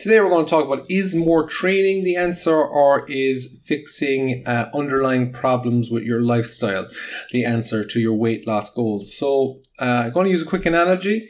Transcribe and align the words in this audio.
Today 0.00 0.18
we're 0.18 0.30
going 0.30 0.46
to 0.46 0.50
talk 0.50 0.64
about 0.64 0.86
is 0.88 1.14
more 1.14 1.46
training 1.46 2.04
the 2.04 2.16
answer 2.16 2.56
or 2.56 3.04
is 3.06 3.62
fixing 3.66 4.46
uh, 4.46 4.70
underlying 4.72 5.30
problems 5.30 5.90
with 5.90 6.04
your 6.04 6.22
lifestyle 6.22 6.88
the 7.32 7.44
answer 7.44 7.84
to 7.84 8.00
your 8.00 8.14
weight 8.14 8.46
loss 8.46 8.72
goals. 8.72 9.14
So 9.14 9.60
uh, 9.78 10.04
I'm 10.06 10.12
going 10.12 10.24
to 10.24 10.30
use 10.30 10.40
a 10.40 10.46
quick 10.46 10.64
analogy. 10.64 11.28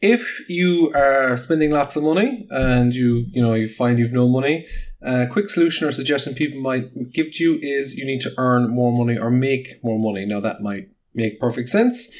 If 0.00 0.48
you 0.48 0.90
are 0.94 1.36
spending 1.36 1.72
lots 1.72 1.94
of 1.94 2.04
money 2.04 2.46
and 2.48 2.94
you 2.94 3.26
you 3.32 3.42
know 3.42 3.52
you 3.52 3.68
find 3.68 3.98
you've 3.98 4.14
no 4.14 4.30
money, 4.30 4.66
a 5.02 5.26
quick 5.26 5.50
solution 5.50 5.86
or 5.86 5.92
suggestion 5.92 6.32
people 6.32 6.62
might 6.62 7.12
give 7.12 7.32
to 7.32 7.44
you 7.44 7.58
is 7.60 7.98
you 7.98 8.06
need 8.06 8.22
to 8.22 8.32
earn 8.38 8.70
more 8.70 8.96
money 8.96 9.18
or 9.18 9.30
make 9.30 9.84
more 9.84 9.98
money. 9.98 10.24
Now 10.24 10.40
that 10.40 10.62
might 10.62 10.88
make 11.12 11.38
perfect 11.38 11.68
sense. 11.68 12.10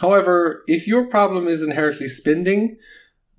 However, 0.00 0.62
if 0.68 0.86
your 0.86 1.06
problem 1.08 1.48
is 1.48 1.60
inherently 1.60 2.06
spending 2.06 2.78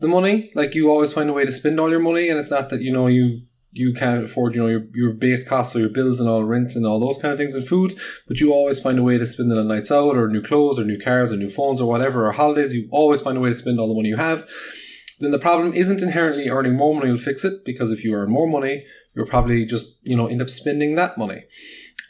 the 0.01 0.07
money, 0.07 0.51
like 0.55 0.75
you 0.75 0.89
always 0.89 1.13
find 1.13 1.29
a 1.29 1.33
way 1.33 1.45
to 1.45 1.51
spend 1.51 1.79
all 1.79 1.89
your 1.89 1.99
money, 1.99 2.27
and 2.27 2.39
it's 2.39 2.51
not 2.51 2.69
that 2.69 2.81
you 2.81 2.91
know 2.91 3.07
you 3.07 3.41
you 3.73 3.93
can't 3.93 4.25
afford 4.25 4.53
you 4.53 4.61
know 4.61 4.67
your, 4.67 4.83
your 4.93 5.13
base 5.13 5.47
costs 5.47 5.75
or 5.75 5.79
your 5.79 5.89
bills 5.89 6.19
and 6.19 6.27
all 6.27 6.43
rent 6.43 6.75
and 6.75 6.85
all 6.85 6.99
those 6.99 7.17
kind 7.17 7.31
of 7.31 7.37
things 7.37 7.55
and 7.55 7.67
food, 7.67 7.93
but 8.27 8.39
you 8.41 8.51
always 8.51 8.79
find 8.79 8.99
a 8.99 9.03
way 9.03 9.17
to 9.17 9.25
spend 9.25 9.51
it 9.51 9.57
on 9.57 9.67
nights 9.67 9.91
out 9.91 10.17
or 10.17 10.27
new 10.27 10.41
clothes 10.41 10.77
or 10.77 10.83
new 10.83 10.99
cars 10.99 11.31
or 11.31 11.37
new 11.37 11.49
phones 11.49 11.79
or 11.79 11.87
whatever 11.87 12.27
or 12.27 12.31
holidays. 12.31 12.73
You 12.73 12.89
always 12.91 13.21
find 13.21 13.37
a 13.37 13.41
way 13.41 13.49
to 13.49 13.55
spend 13.55 13.79
all 13.79 13.87
the 13.87 13.93
money 13.93 14.09
you 14.09 14.17
have. 14.17 14.49
Then 15.19 15.31
the 15.31 15.39
problem 15.39 15.73
isn't 15.73 16.01
inherently 16.01 16.49
earning 16.49 16.75
more 16.75 16.95
money 16.95 17.11
will 17.11 17.17
fix 17.17 17.45
it 17.45 17.63
because 17.63 17.91
if 17.91 18.03
you 18.03 18.13
earn 18.15 18.31
more 18.31 18.47
money, 18.47 18.83
you'll 19.15 19.27
probably 19.27 19.65
just 19.65 20.05
you 20.05 20.17
know 20.17 20.27
end 20.27 20.41
up 20.41 20.49
spending 20.49 20.95
that 20.95 21.17
money, 21.17 21.43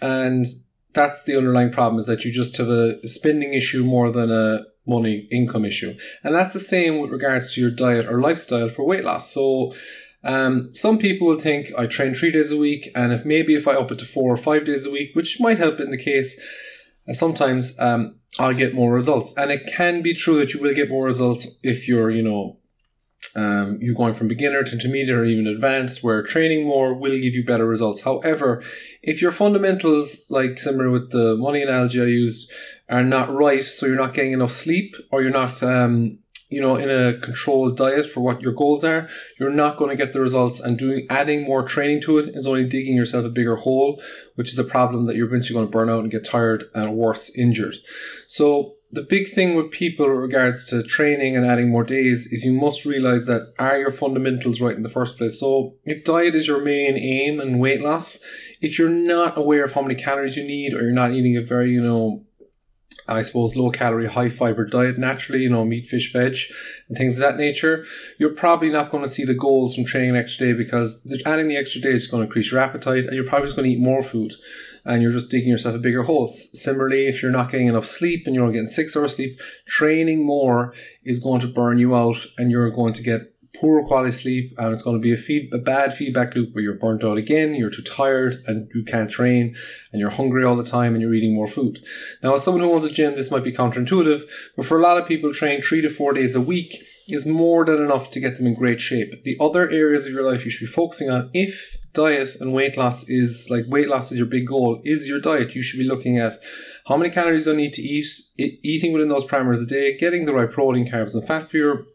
and 0.02 0.46
that's 0.94 1.24
the 1.24 1.38
underlying 1.38 1.72
problem 1.72 2.00
is 2.00 2.06
that 2.06 2.24
you 2.24 2.32
just 2.32 2.58
have 2.58 2.70
a 2.70 3.06
spending 3.08 3.54
issue 3.54 3.84
more 3.84 4.10
than 4.10 4.32
a 4.32 4.64
money 4.86 5.28
income 5.32 5.66
issue. 5.66 5.96
And 6.24 6.34
that's 6.34 6.54
the 6.54 6.60
same 6.60 7.00
with 7.00 7.12
regards 7.12 7.54
to 7.54 7.62
your 7.62 7.72
diet 7.72 8.08
or 8.08 8.20
lifestyle 8.20 8.70
for 8.70 8.84
weight 8.86 9.04
loss. 9.04 9.34
So 9.34 9.74
um, 10.24 10.74
some 10.74 10.98
people 10.98 11.28
will 11.28 11.40
think 11.40 11.68
I 11.78 11.88
train 11.88 12.14
three 12.14 12.32
days 12.32 12.52
a 12.52 12.58
week, 12.58 12.90
and 12.96 13.12
if 13.12 13.26
maybe 13.26 13.56
if 13.56 13.68
I 13.68 13.74
up 13.74 13.92
it 13.92 14.00
to 14.00 14.06
four 14.06 14.32
or 14.32 14.38
five 14.38 14.66
days 14.66 14.86
a 14.86 14.92
week, 14.92 15.12
which 15.16 15.40
might 15.40 15.58
help 15.58 15.80
in 15.80 15.92
the 15.92 15.98
case, 15.98 16.40
uh, 17.08 17.14
sometimes 17.14 17.80
um, 17.80 18.20
I'll 18.40 18.54
get 18.54 18.76
more 18.76 18.94
results. 18.94 19.36
And 19.36 19.52
it 19.52 19.64
can 19.76 20.02
be 20.02 20.14
true 20.14 20.38
that 20.38 20.54
you 20.54 20.62
will 20.62 20.76
get 20.76 20.90
more 20.90 21.06
results 21.06 21.60
if 21.64 21.88
you're, 21.88 22.12
you 22.12 22.22
know, 22.22 22.58
um, 23.36 23.78
you 23.82 23.96
going 23.96 24.14
from 24.14 24.28
beginner 24.28 24.64
to 24.64 24.74
intermediate 24.74 25.18
or 25.18 25.24
even 25.24 25.48
advanced, 25.48 26.04
where 26.04 26.22
training 26.22 26.68
more 26.68 26.94
will 26.94 27.12
give 27.12 27.34
you 27.34 27.46
better 27.46 27.66
results. 27.66 28.02
However, 28.02 28.62
if 29.02 29.22
your 29.22 29.32
fundamentals, 29.32 30.26
like 30.30 30.60
similar 30.60 30.90
with 30.92 31.12
the 31.12 31.38
money 31.38 31.62
analogy 31.62 32.02
I 32.02 32.06
used, 32.06 32.52
are 32.92 33.04
not 33.04 33.34
right, 33.34 33.64
so 33.64 33.86
you're 33.86 33.96
not 33.96 34.14
getting 34.14 34.34
enough 34.34 34.52
sleep 34.52 34.96
or 35.12 35.22
you're 35.22 35.32
not, 35.32 35.64
um, 35.64 36.20
you 36.50 36.60
know, 36.60 36.76
in 36.76 36.90
a 36.90 37.18
controlled 37.20 37.78
diet 37.78 38.06
for 38.06 38.20
what 38.20 38.42
your 38.42 38.52
goals 38.52 38.84
are, 38.84 39.08
you're 39.40 39.50
not 39.50 39.78
going 39.78 39.90
to 39.90 39.96
get 39.96 40.12
the 40.12 40.20
results. 40.20 40.60
And 40.60 40.78
doing 40.78 41.08
adding 41.10 41.44
more 41.44 41.64
training 41.64 42.02
to 42.02 42.18
it 42.18 42.28
is 42.36 42.46
only 42.46 42.66
digging 42.68 42.98
yourself 42.98 43.24
a 43.24 43.30
bigger 43.30 43.56
hole, 43.56 44.02
which 44.36 44.52
is 44.52 44.60
a 44.60 44.66
problem 44.66 45.06
that 45.06 45.16
you're 45.16 45.28
eventually 45.28 45.56
going 45.56 45.68
to 45.68 45.72
burn 45.72 45.90
out 45.90 46.02
and 46.02 46.12
get 46.12 46.26
tired 46.26 46.66
and 46.76 46.94
worse, 46.94 47.34
injured. 47.38 47.76
So 48.28 48.74
the 48.92 49.02
big 49.02 49.30
thing 49.30 49.56
with 49.56 49.72
people 49.72 50.08
with 50.08 50.18
regards 50.18 50.66
to 50.70 50.84
training 50.84 51.38
and 51.38 51.46
adding 51.46 51.70
more 51.70 51.86
days 51.86 52.28
is 52.32 52.44
you 52.44 52.52
must 52.52 52.84
realize 52.84 53.26
that 53.26 53.54
are 53.58 53.78
your 53.78 53.92
fundamentals 53.92 54.60
right 54.60 54.76
in 54.76 54.82
the 54.82 54.90
first 54.90 55.18
place. 55.18 55.40
So 55.40 55.76
if 55.86 56.04
diet 56.04 56.36
is 56.36 56.48
your 56.48 56.62
main 56.62 56.98
aim 56.98 57.40
and 57.40 57.62
weight 57.62 57.82
loss, 57.82 58.22
if 58.60 58.78
you're 58.78 58.90
not 58.90 59.38
aware 59.38 59.64
of 59.64 59.72
how 59.72 59.82
many 59.82 59.96
calories 59.96 60.36
you 60.36 60.44
need 60.44 60.74
or 60.74 60.82
you're 60.82 60.92
not 60.92 61.14
eating 61.14 61.38
a 61.38 61.42
very, 61.42 61.72
you 61.72 61.82
know, 61.82 62.26
I 63.12 63.22
suppose 63.22 63.56
low 63.56 63.70
calorie, 63.70 64.08
high 64.08 64.30
fiber 64.30 64.66
diet 64.66 64.98
naturally, 64.98 65.44
you 65.44 65.50
know, 65.50 65.66
meat, 65.66 65.86
fish, 65.86 66.12
veg, 66.14 66.36
and 66.88 66.98
things 66.98 67.18
of 67.18 67.22
that 67.22 67.38
nature, 67.38 67.86
you're 68.18 68.34
probably 68.34 68.70
not 68.70 68.90
going 68.90 69.04
to 69.04 69.10
see 69.10 69.26
the 69.26 69.34
goals 69.34 69.76
from 69.76 69.86
training 69.86 70.12
an 70.12 70.16
extra 70.16 70.48
day 70.48 70.54
because 70.54 71.06
adding 71.26 71.48
the 71.48 71.58
extra 71.58 71.82
day 71.82 71.90
is 71.90 72.08
going 72.08 72.22
to 72.22 72.26
increase 72.26 72.52
your 72.52 72.62
appetite 72.62 73.06
and 73.06 73.14
you're 73.14 73.28
probably 73.28 73.48
just 73.48 73.56
going 73.56 73.70
to 73.70 73.76
eat 73.76 73.82
more 73.82 74.04
food 74.04 74.34
and 74.86 75.02
you're 75.02 75.12
just 75.12 75.30
digging 75.30 75.50
yourself 75.50 75.76
a 75.76 75.80
bigger 75.80 76.04
hole. 76.04 76.28
Similarly, 76.28 77.08
if 77.08 77.22
you're 77.22 77.32
not 77.32 77.52
getting 77.52 77.68
enough 77.68 77.86
sleep 77.86 78.24
and 78.26 78.36
you're 78.36 78.44
only 78.44 78.54
getting 78.54 78.68
six 78.68 78.96
hours 78.96 79.16
sleep, 79.16 79.40
training 79.68 80.26
more 80.26 80.74
is 81.04 81.20
going 81.20 81.42
to 81.42 81.48
burn 81.48 81.78
you 81.78 81.96
out 81.96 82.18
and 82.38 82.50
you're 82.50 82.70
going 82.70 82.94
to 82.94 83.04
get 83.04 83.34
poor 83.54 83.86
quality 83.86 84.12
sleep 84.12 84.54
and 84.58 84.74
it's 84.74 84.82
going 84.82 84.98
to 84.98 85.02
be 85.02 85.14
a 85.14 85.18
feed 85.18 85.54
a 85.54 85.58
bad 85.58 85.94
feedback 85.94 86.36
loop 86.36 86.54
where 86.54 86.64
you're 86.64 86.74
burnt 86.74 87.04
out 87.04 87.18
again 87.18 87.54
you're 87.54 87.70
too 87.70 87.82
tired 87.82 88.42
and 88.48 88.70
you 88.74 88.84
can't 88.84 89.10
train 89.10 89.56
and 89.92 90.00
you're 90.00 90.10
hungry 90.10 90.44
all 90.44 90.56
the 90.56 90.64
time 90.64 90.94
and 90.94 91.02
you're 91.02 91.14
eating 91.14 91.36
more 91.36 91.48
food. 91.48 91.80
Now 92.24 92.36
as 92.36 92.44
someone 92.44 92.64
who 92.64 92.72
owns 92.72 92.86
a 92.86 92.92
gym 92.92 93.16
this 93.16 93.32
might 93.32 93.44
be 93.44 93.52
counterintuitive 93.52 94.24
but 94.56 94.66
for 94.66 94.80
a 94.80 94.82
lot 94.82 94.98
of 94.98 95.08
people 95.08 95.34
train 95.34 95.62
three 95.62 95.82
to 95.82 95.90
four 95.90 96.14
days 96.14 96.36
a 96.36 96.42
week 96.42 96.76
is 97.10 97.26
more 97.26 97.66
than 97.66 97.82
enough 97.82 98.10
to 98.12 98.20
get 98.20 98.38
them 98.38 98.48
in 98.48 98.54
great 98.54 98.80
shape. 98.80 99.24
The 99.24 99.38
other 99.40 99.70
areas 99.70 100.06
of 100.06 100.14
your 100.14 100.30
life 100.30 100.46
you 100.46 100.52
should 100.52 100.66
be 100.66 100.72
focusing 100.72 101.10
on 101.10 101.30
if 101.34 101.78
diet 101.94 102.36
and 102.40 102.54
weight 102.54 102.78
loss 102.78 103.08
is 103.10 103.48
like 103.52 103.66
weight 103.68 103.90
loss 103.90 104.12
is 104.12 104.18
your 104.18 104.28
big 104.28 104.48
goal 104.48 104.82
is 104.84 105.08
your 105.08 105.20
diet. 105.20 105.56
You 105.56 105.62
should 105.62 105.80
be 105.80 105.88
looking 105.88 106.18
at 106.18 106.42
how 106.88 106.98
many 106.98 107.10
calories 107.10 107.46
do 107.46 107.54
I 107.54 107.56
need 107.56 107.74
to 107.74 107.82
eat 107.82 108.06
eating 108.38 108.94
within 108.94 109.10
those 109.10 109.26
parameters 109.26 109.64
a 109.64 109.66
day 109.66 109.98
getting 109.98 110.26
the 110.26 110.34
right 110.34 110.50
protein 110.50 110.90
carbs 110.90 111.14
and 111.14 111.26
fat 111.26 111.50
for 111.50 111.58
your 111.58 111.86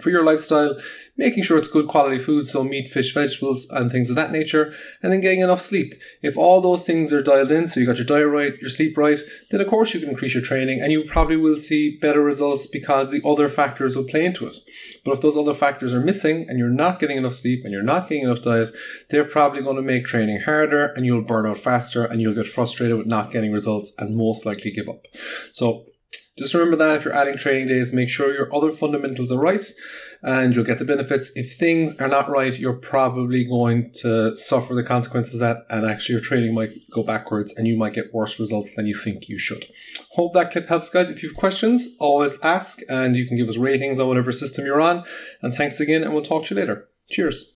for 0.00 0.10
your 0.10 0.24
lifestyle, 0.24 0.76
making 1.16 1.42
sure 1.42 1.56
it's 1.56 1.68
good 1.68 1.86
quality 1.86 2.18
food, 2.18 2.46
so 2.46 2.64
meat, 2.64 2.88
fish, 2.88 3.14
vegetables, 3.14 3.68
and 3.70 3.90
things 3.90 4.10
of 4.10 4.16
that 4.16 4.32
nature, 4.32 4.74
and 5.02 5.12
then 5.12 5.20
getting 5.20 5.40
enough 5.40 5.60
sleep. 5.60 5.94
If 6.22 6.36
all 6.36 6.60
those 6.60 6.84
things 6.84 7.12
are 7.12 7.22
dialed 7.22 7.52
in, 7.52 7.66
so 7.66 7.78
you 7.78 7.86
got 7.86 7.98
your 7.98 8.06
diet 8.06 8.28
right, 8.28 8.58
your 8.60 8.70
sleep 8.70 8.96
right, 8.96 9.18
then 9.50 9.60
of 9.60 9.68
course 9.68 9.94
you 9.94 10.00
can 10.00 10.08
increase 10.08 10.34
your 10.34 10.42
training 10.42 10.80
and 10.80 10.90
you 10.90 11.04
probably 11.04 11.36
will 11.36 11.56
see 11.56 11.96
better 11.98 12.22
results 12.22 12.66
because 12.66 13.10
the 13.10 13.22
other 13.24 13.48
factors 13.48 13.94
will 13.94 14.04
play 14.04 14.24
into 14.24 14.46
it. 14.46 14.56
But 15.04 15.12
if 15.12 15.20
those 15.20 15.36
other 15.36 15.54
factors 15.54 15.94
are 15.94 16.00
missing 16.00 16.46
and 16.48 16.58
you're 16.58 16.68
not 16.68 16.98
getting 16.98 17.16
enough 17.16 17.34
sleep 17.34 17.62
and 17.64 17.72
you're 17.72 17.82
not 17.82 18.08
getting 18.08 18.24
enough 18.24 18.42
diet, 18.42 18.70
they're 19.10 19.24
probably 19.24 19.62
going 19.62 19.76
to 19.76 19.82
make 19.82 20.04
training 20.04 20.40
harder 20.40 20.86
and 20.86 21.06
you'll 21.06 21.22
burn 21.22 21.46
out 21.46 21.58
faster 21.58 22.04
and 22.04 22.20
you'll 22.20 22.34
get 22.34 22.46
frustrated 22.46 22.98
with 22.98 23.06
not 23.06 23.30
getting 23.30 23.52
results 23.52 23.94
and 23.98 24.16
most 24.16 24.44
likely 24.44 24.70
give 24.70 24.88
up. 24.88 25.06
So 25.52 25.86
just 26.36 26.52
remember 26.54 26.76
that 26.76 26.96
if 26.96 27.04
you're 27.04 27.14
adding 27.14 27.36
trading 27.36 27.68
days, 27.68 27.92
make 27.92 28.08
sure 28.08 28.34
your 28.34 28.54
other 28.54 28.70
fundamentals 28.70 29.30
are 29.30 29.38
right 29.38 29.60
and 30.22 30.54
you'll 30.54 30.64
get 30.64 30.78
the 30.78 30.84
benefits. 30.84 31.30
If 31.36 31.54
things 31.54 32.00
are 32.00 32.08
not 32.08 32.28
right, 32.28 32.58
you're 32.58 32.72
probably 32.72 33.44
going 33.44 33.92
to 34.00 34.34
suffer 34.34 34.74
the 34.74 34.82
consequences 34.82 35.34
of 35.34 35.40
that 35.40 35.58
and 35.68 35.86
actually 35.86 36.14
your 36.14 36.22
trading 36.22 36.54
might 36.54 36.72
go 36.90 37.04
backwards 37.04 37.56
and 37.56 37.68
you 37.68 37.76
might 37.76 37.92
get 37.92 38.12
worse 38.12 38.40
results 38.40 38.74
than 38.74 38.86
you 38.86 38.94
think 38.94 39.28
you 39.28 39.38
should. 39.38 39.66
Hope 40.12 40.32
that 40.32 40.50
clip 40.50 40.68
helps 40.68 40.90
guys. 40.90 41.08
If 41.08 41.22
you 41.22 41.28
have 41.28 41.36
questions, 41.36 41.96
always 42.00 42.40
ask 42.42 42.80
and 42.88 43.14
you 43.14 43.26
can 43.26 43.36
give 43.36 43.48
us 43.48 43.56
ratings 43.56 44.00
on 44.00 44.08
whatever 44.08 44.32
system 44.32 44.66
you're 44.66 44.80
on. 44.80 45.04
And 45.40 45.54
thanks 45.54 45.78
again 45.78 46.02
and 46.02 46.12
we'll 46.14 46.24
talk 46.24 46.46
to 46.46 46.54
you 46.54 46.60
later. 46.60 46.88
Cheers. 47.10 47.52